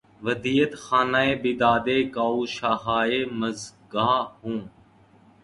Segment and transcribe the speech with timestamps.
[0.25, 4.59] ودیعت خانۂ بیدادِ کاوشہائے مژگاں ہوں